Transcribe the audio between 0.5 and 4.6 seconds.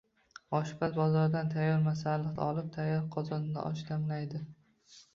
Oshpaz bozordan tayyor masalliq olib, tayyor qozonda osh damlaydi.